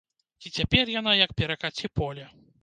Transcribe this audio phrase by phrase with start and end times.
[0.47, 2.25] І цяпер яна як перакаці-поле.